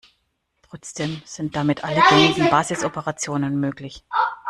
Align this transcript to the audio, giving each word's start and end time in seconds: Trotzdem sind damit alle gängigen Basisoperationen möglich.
Trotzdem 0.63 1.21
sind 1.25 1.55
damit 1.55 1.83
alle 1.83 2.01
gängigen 2.09 2.49
Basisoperationen 2.49 3.59
möglich. 3.59 4.03